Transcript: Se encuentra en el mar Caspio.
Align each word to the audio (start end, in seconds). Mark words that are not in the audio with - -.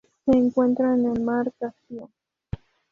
Se 0.25 0.31
encuentra 0.35 0.95
en 0.95 1.05
el 1.05 1.21
mar 1.21 1.53
Caspio. 1.59 2.09